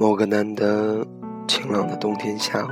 [0.00, 1.06] 某个难得
[1.46, 2.70] 晴朗的冬天下午，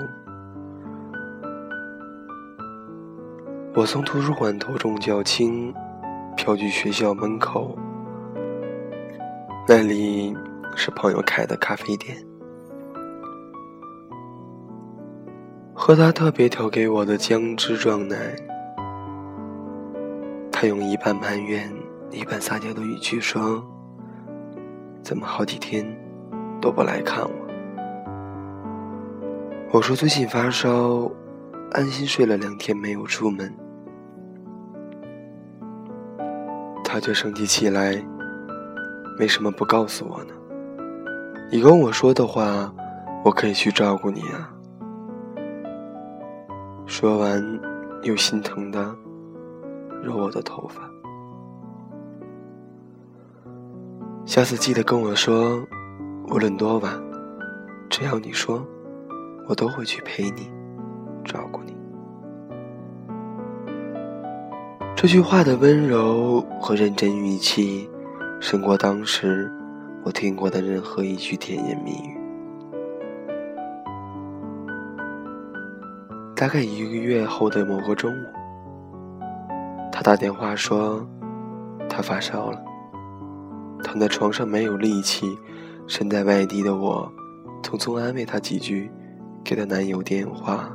[3.74, 5.70] 我从图书馆头重脚轻
[6.38, 7.76] 飘去学校门口，
[9.68, 10.34] 那里
[10.74, 12.16] 是朋友开的咖啡店，
[15.74, 18.34] 喝他特别调给我的姜汁撞奶。
[20.50, 21.70] 他用一半埋怨、
[22.10, 23.62] 一半撒娇的语气说
[25.04, 25.84] ：“怎么好几天
[26.60, 27.30] 都不来看我？”
[29.72, 31.10] 我说：“最近发烧，
[31.72, 33.52] 安心睡了两天没有出门。”
[36.84, 38.02] 他却生起气来
[39.20, 40.32] ：“为什么不告诉我呢？
[41.50, 42.72] 你跟我说的话，
[43.24, 44.50] 我可以去照顾你啊。”
[46.86, 47.60] 说完，
[48.02, 48.96] 又心疼的。
[50.00, 50.88] 揉我的头发，
[54.24, 55.60] 下次记得跟我说，
[56.30, 56.92] 无论多晚，
[57.88, 58.62] 只要你说，
[59.46, 60.50] 我都会去陪你，
[61.24, 61.74] 照顾你。
[64.94, 67.88] 这句话的温柔和认真语气，
[68.40, 69.50] 胜过当时
[70.04, 72.18] 我听过的任何一句甜言蜜语。
[76.36, 78.26] 大概一个月后的某个中午。
[79.90, 81.04] 他打电话说，
[81.88, 82.62] 他发烧了，
[83.82, 85.38] 躺在床上没有力气。
[85.88, 87.10] 身在外地的我，
[87.62, 88.90] 匆匆安慰她几句，
[89.42, 90.70] 给她男友电话，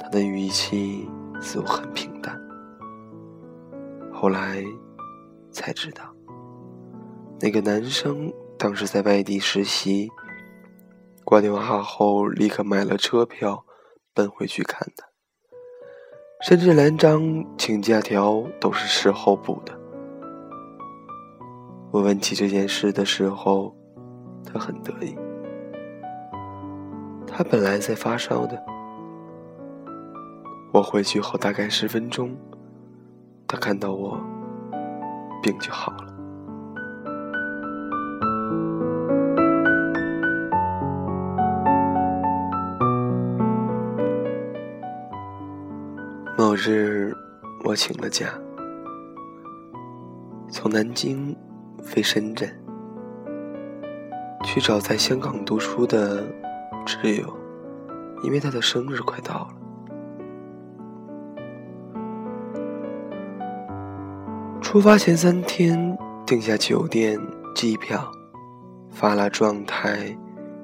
[0.00, 1.06] 她的语气
[1.38, 2.40] 似乎很平淡。
[4.10, 4.64] 后来
[5.50, 6.02] 才知道，
[7.40, 10.10] 那个男生当时在外地实习，
[11.24, 13.66] 挂电话后立刻买了车票，
[14.14, 15.06] 奔回去看她。
[16.40, 19.78] 甚至连张请假条都是事后补的。
[21.92, 23.76] 我问起这件事的时候，
[24.52, 25.16] 他很得意。
[27.26, 28.62] 他本来在发烧的。
[30.72, 32.36] 我回去后大概十分钟，
[33.46, 34.20] 他看到我，
[35.42, 36.08] 病就好了。
[46.38, 47.14] 某日，
[47.64, 48.26] 我请了假，
[50.50, 51.36] 从南京
[51.82, 52.48] 飞深圳，
[54.42, 56.24] 去找在香港读书的
[56.86, 57.32] 挚友，
[58.22, 59.48] 因为他的生日快到了。
[64.60, 67.20] 出发前三天，订下酒店、
[67.54, 68.10] 机票，
[68.90, 70.16] 发了状态，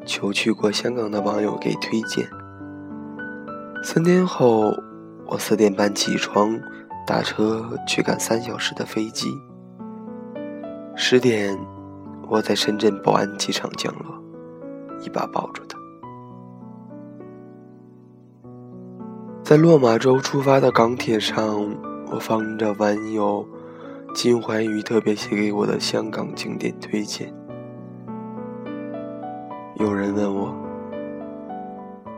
[0.04, 2.28] 求去过香港的网友给推荐。
[3.82, 4.74] 三天后。
[5.30, 6.58] 我四点半起床，
[7.06, 9.28] 打车去赶三小时的飞机。
[10.96, 11.54] 十点，
[12.28, 14.22] 我在深圳宝安机场降落，
[15.00, 15.78] 一把抱住他。
[19.42, 21.74] 在落马洲出发的港铁上，
[22.10, 23.48] 我放着网友
[24.14, 27.32] 金怀宇特别写给我的香港景点推荐。
[29.76, 30.54] 有人问我，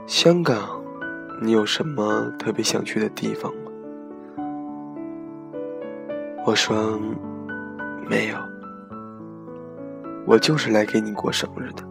[0.06, 0.78] 香港。
[1.42, 3.70] 你有什么特别想去的地方吗？
[6.44, 7.00] 我说
[8.06, 8.36] 没有，
[10.30, 11.82] 我就是来给你过生日的。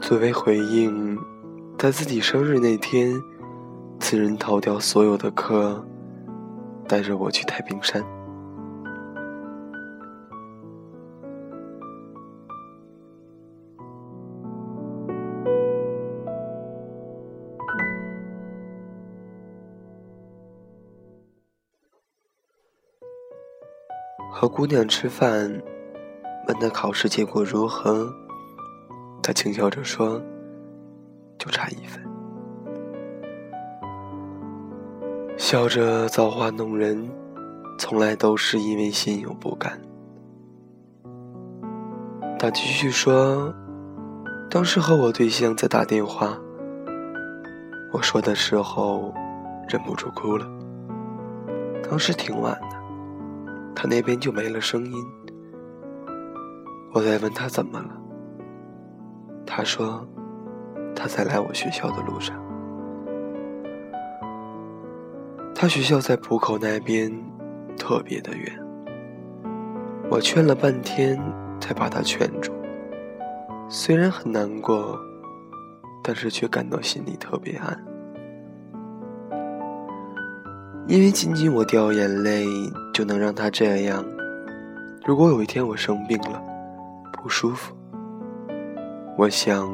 [0.00, 1.18] 作为回应，
[1.76, 3.12] 在自己生日那天，
[4.00, 5.84] 此人逃掉所有的课，
[6.88, 8.02] 带着我去太平山。
[24.36, 25.48] 和姑娘吃饭，
[26.48, 28.12] 问她考试结果如何，
[29.22, 30.20] 她轻笑着说
[31.38, 32.02] ：“就差一分。”
[35.38, 37.08] 笑着造化弄人，
[37.78, 39.80] 从来都是因为心有不甘。
[42.36, 43.54] 她继续说
[44.50, 46.36] ：“当时和我对象在打电话，
[47.92, 49.14] 我说的时候
[49.68, 50.44] 忍不住哭了。
[51.88, 52.73] 当时挺晚的。”
[53.74, 55.04] 他那边就没了声音。
[56.92, 57.90] 我在问他怎么了，
[59.44, 60.06] 他说
[60.94, 62.40] 他在来我学校的路上。
[65.54, 67.10] 他学校在浦口那边，
[67.76, 68.46] 特别的远。
[70.10, 71.18] 我劝了半天，
[71.58, 72.52] 才把他劝住。
[73.68, 74.98] 虽然很难过，
[76.02, 77.84] 但是却感到心里特别安。
[80.86, 82.44] 因为仅仅我掉眼泪
[82.94, 84.04] 就能让他这样，
[85.04, 86.40] 如果有一天我生病了，
[87.12, 87.74] 不舒服，
[89.18, 89.68] 我想，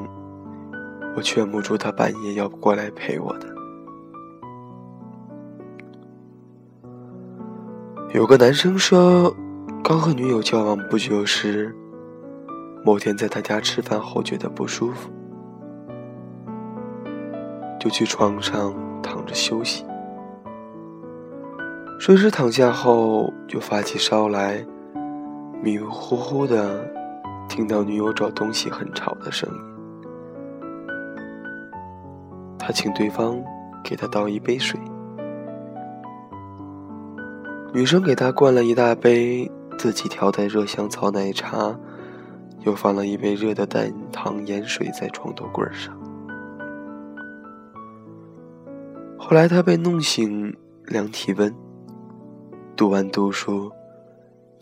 [1.15, 3.47] 我劝不住他半夜要过来陪我的。
[8.15, 9.37] 有个男生说，
[9.85, 11.77] 刚和女友交往不久时，
[12.87, 15.11] 某天在他家吃饭后觉得不舒服，
[17.79, 19.85] 就去床上躺着休息。
[22.01, 24.65] 睡时躺下后就发起烧来，
[25.63, 26.83] 迷迷糊糊的
[27.47, 29.61] 听到女友找东西很吵的声音。
[32.59, 33.39] 他请对方
[33.85, 34.81] 给他倒一杯水。
[37.75, 41.79] 女生给他灌了一大杯自己调的热香草奶茶，
[42.61, 45.95] 又放了一杯热的淡糖盐水在床头柜上。
[49.19, 50.57] 后来他被弄醒，
[50.87, 51.55] 量体温。
[52.81, 53.71] 读完读书，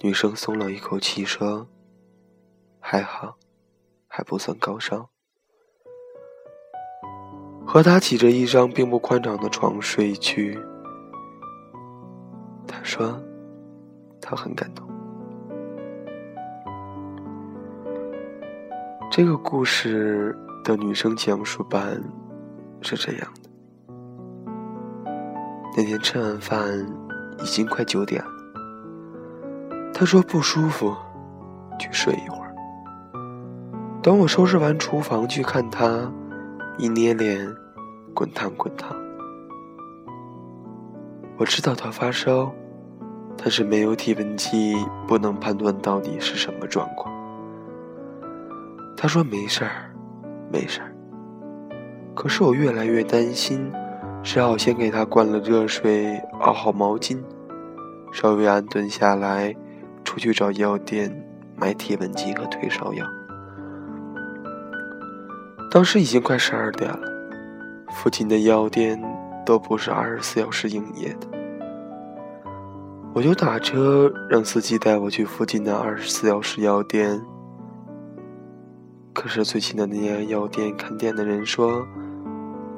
[0.01, 1.69] 女生松了一口气说
[2.83, 3.37] ：“还好，
[4.09, 5.09] 还不算高烧。”
[7.65, 10.59] 和他挤着一张并不宽敞的床睡去。
[12.67, 13.23] 他说
[14.21, 14.85] ：“他很感动。”
[19.13, 22.03] 这个故事的女生讲述版
[22.83, 23.51] 是这样的：
[25.77, 26.85] 那天吃完饭
[27.41, 28.31] 已经快九点了，
[29.95, 30.95] 他说不舒服，
[31.79, 32.55] 去睡一会儿。
[34.03, 36.13] 等我收拾完厨房去看他，
[36.77, 37.55] 一捏脸，
[38.15, 38.97] 滚烫滚烫。
[41.37, 42.53] 我知道他发烧。
[43.41, 44.75] 但是没有体温计，
[45.07, 47.15] 不能判断到底是什么状况。
[48.97, 49.95] 他说没事儿，
[50.53, 50.93] 没事儿。
[52.17, 53.73] 可是我越来越担心，
[54.23, 57.19] 只好先给他灌了热水，熬好毛巾，
[58.13, 59.55] 稍微安顿下来，
[60.05, 61.11] 出去找药店
[61.57, 63.07] 买体温计和退烧药。
[65.71, 67.01] 当时已经快十二点了，
[67.93, 69.01] 附近的药店
[69.47, 71.29] 都不是二十四小时营业的。
[73.15, 77.21] 我就打车让司机带我去附近的二十四小时药店，
[79.15, 81.87] 可是最近的那家药店看店的人说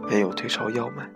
[0.08, 1.08] 没有退烧药卖，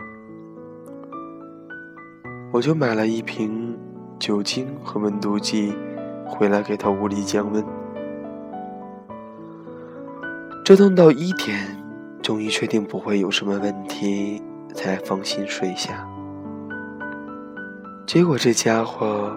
[2.54, 3.76] 我就买了一瓶
[4.16, 5.76] 酒精和温度计
[6.24, 7.64] 回来给他屋里降温，
[10.64, 11.76] 折腾到一点，
[12.22, 14.40] 终于确定不会有什么问题，
[14.72, 16.08] 才放心睡下。
[18.06, 19.36] 结果这家伙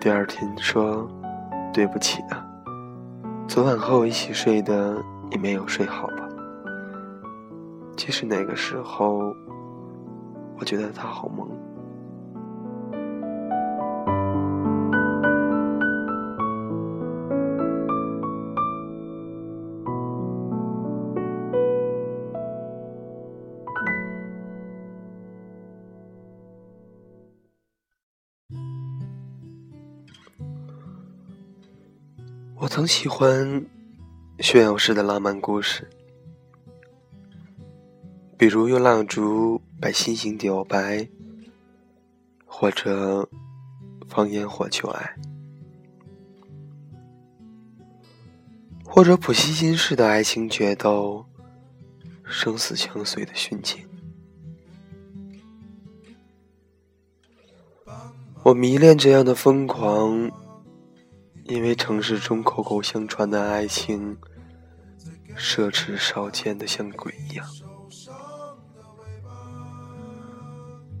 [0.00, 1.08] 第二天说
[1.74, 2.46] ：“对不起啊，
[3.48, 4.94] 昨晚和我一起睡的
[5.28, 6.28] 你没有睡好吧？”
[7.98, 9.34] 其实那个时候，
[10.60, 11.50] 我觉得他好萌。
[32.74, 33.64] 曾喜欢
[34.40, 35.88] 炫耀式的浪漫故事，
[38.36, 41.08] 比如用蜡烛摆心形表白，
[42.44, 43.30] 或者
[44.08, 45.14] 放烟火求爱，
[48.84, 51.24] 或者普希金式的爱情决斗，
[52.24, 53.86] 生死相随的殉情。
[58.42, 60.28] 我迷恋这样的疯狂。
[61.44, 64.16] 因为城市中口口相传的爱情，
[65.36, 67.46] 奢侈少见的像鬼一样。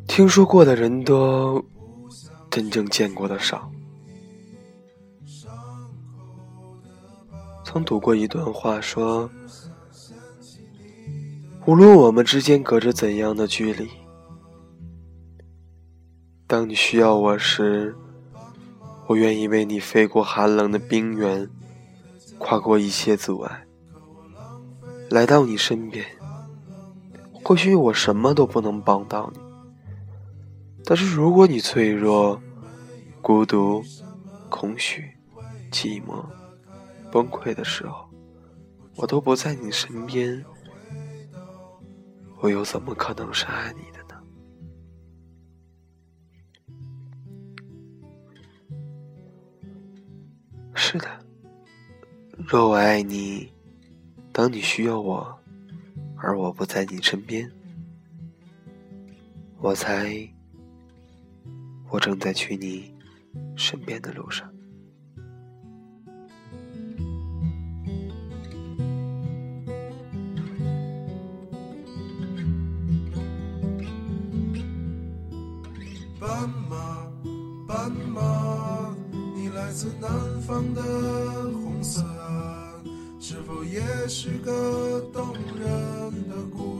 [0.06, 1.64] 听说过的人多，
[2.50, 3.70] 真正见过的少。
[7.64, 9.28] 曾读过一段话，说：
[11.66, 13.88] 无论我们之间隔着怎样的距离，
[16.46, 17.96] 当你需要我时。
[19.06, 21.48] 我愿意为你飞过寒冷的冰原，
[22.38, 23.66] 跨过一切阻碍，
[25.10, 26.04] 来到你身边。
[27.44, 29.40] 或许我什么都不能帮到你，
[30.84, 32.40] 但是如果你脆弱、
[33.20, 33.84] 孤独、
[34.48, 35.04] 空虚、
[35.70, 36.24] 寂寞、
[37.12, 38.08] 崩溃的时候，
[38.96, 40.42] 我都不在你身边，
[42.40, 43.93] 我又怎么可能是爱你？
[50.94, 51.08] 是的，
[52.46, 53.52] 若我爱你，
[54.32, 55.36] 当你需要我，
[56.16, 57.50] 而我不在你身边，
[59.58, 60.32] 我猜
[61.90, 62.94] 我正在去你
[63.56, 64.53] 身边的路上。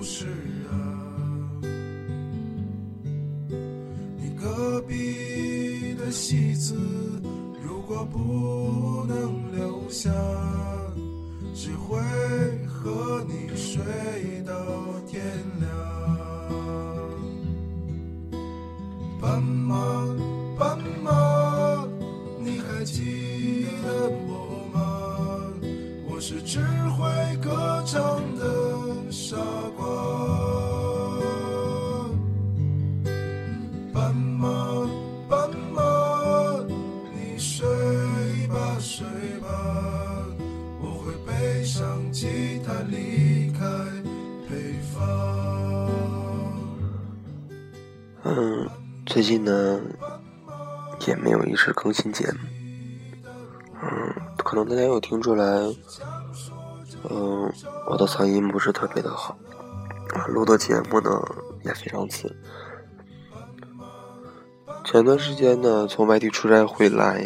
[0.04, 0.26] 是
[0.70, 0.76] 啊？
[4.18, 6.76] 你隔壁的戏子，
[7.62, 10.10] 如果不能留下，
[11.54, 11.98] 只会
[12.68, 13.82] 和你睡
[14.46, 14.54] 到
[15.08, 15.24] 天
[15.58, 15.70] 亮。
[19.22, 19.74] 斑马，
[20.58, 21.88] 斑马，
[22.38, 24.78] 你还记得我吗？
[26.06, 27.08] 我是只会
[27.38, 28.53] 歌唱的
[49.14, 49.80] 最近呢
[51.06, 52.38] 也没有一直更新节目。
[53.80, 55.44] 嗯，可能大家有听出来，
[57.08, 57.52] 嗯，
[57.88, 59.38] 我的嗓音不是特别的好，
[60.26, 61.10] 录的节目呢
[61.62, 62.34] 也非常次。
[64.84, 67.24] 前段时间呢，从外地出差回来，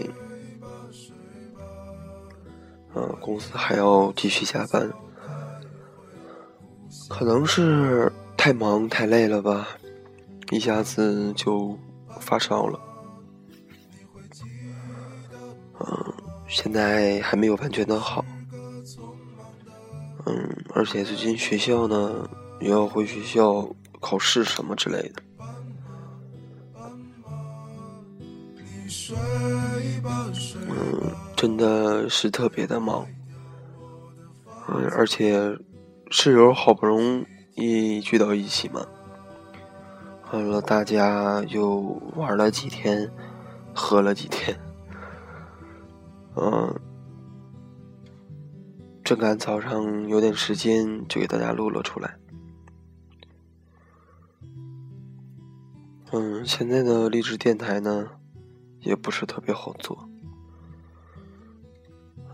[2.95, 4.93] 嗯，公司还要继续加班，
[7.09, 9.69] 可能是太忙太累了吧，
[10.51, 11.79] 一下子就
[12.21, 12.81] 发烧了。
[15.81, 16.15] 嗯，
[16.49, 18.25] 现在还没有完全的好。
[20.27, 22.29] 嗯，而且最近学校呢
[22.61, 23.69] 又要回学校
[24.01, 25.23] 考试什么之类的。
[30.69, 33.07] 嗯，真的是特别的忙。
[34.69, 35.57] 嗯，而且
[36.11, 37.25] 室友好不容
[37.55, 38.87] 易聚到一起嘛，
[40.31, 41.77] 完了大家又
[42.15, 43.11] 玩了几天，
[43.75, 44.59] 喝了几天。
[46.37, 46.75] 嗯，
[49.03, 52.15] 正赶早上有点时间，就给大家录了出来。
[56.13, 58.09] 嗯，现在的励志电台呢，
[58.81, 60.09] 也不是特别好做。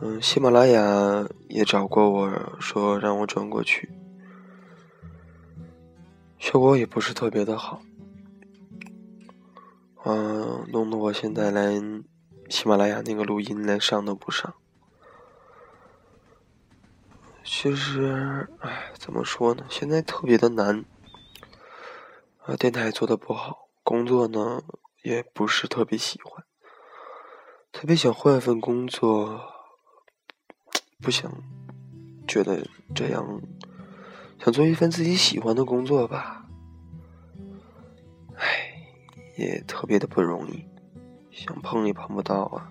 [0.00, 3.88] 嗯，喜马拉雅也找过我说让我转过去，
[6.44, 7.80] 效果也不是特别的好。
[10.04, 12.04] 嗯，弄得我现在连
[12.50, 14.54] 喜马拉雅那个录音连上都不上。
[17.42, 19.64] 其实，唉，怎么说呢？
[19.70, 20.84] 现在特别的难。
[22.42, 24.62] 啊，电台做的不好，工作呢
[25.02, 26.44] 也不是特别喜欢，
[27.72, 29.40] 特别想换一份工作，
[31.00, 31.32] 不想
[32.28, 33.40] 觉得这样，
[34.44, 36.44] 想做一份自己喜欢的工作吧。
[38.36, 38.44] 唉，
[39.38, 40.66] 也特别的不容易，
[41.30, 42.70] 想碰也碰不到啊。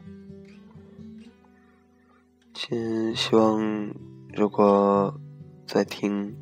[2.53, 3.91] 亲希望，
[4.35, 5.19] 如果
[5.65, 6.37] 在听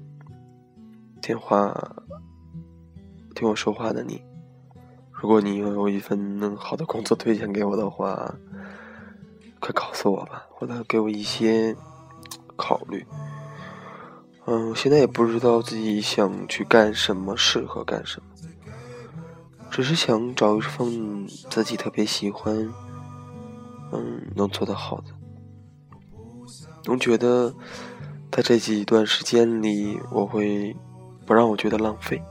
[1.21, 1.73] 电话。
[3.33, 4.21] 听我说话的你，
[5.13, 8.35] 如果你拥有一份能好的工作推荐给我的话，
[9.61, 11.73] 快告诉我吧，或者给我一些
[12.57, 13.07] 考虑。
[14.45, 18.27] 嗯，现在也不知道自己想去干什么，适合干什么，
[19.69, 22.55] 只是想找一份自己特别喜欢，
[23.91, 25.05] 嗯，能做得好的，
[26.83, 27.53] 总觉得
[28.31, 30.75] 在这几段时间里，我会
[31.25, 32.21] 不让我觉得浪费。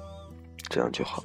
[0.69, 1.25] 这样就好。